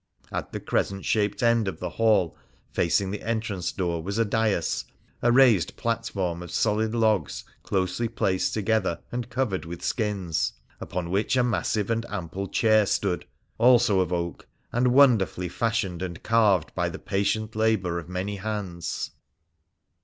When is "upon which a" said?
10.81-11.43